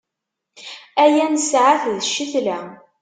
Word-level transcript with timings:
Aya 1.03 1.25
nesɛa-t 1.27 1.83
d 1.97 1.99
ccetla. 2.09 2.59